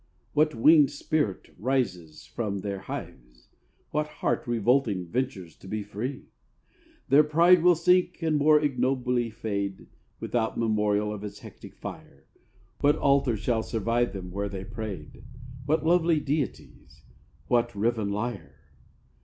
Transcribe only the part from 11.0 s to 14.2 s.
of its hectic fire. What altars shall survive